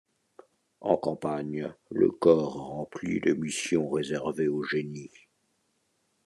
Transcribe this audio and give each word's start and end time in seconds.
En 0.79 0.97
campagne, 0.97 1.75
le 1.91 2.09
corps 2.09 2.53
remplit 2.55 3.19
les 3.19 3.35
missions 3.35 3.87
réservées 3.87 4.47
au 4.47 4.63
génie. 4.63 5.11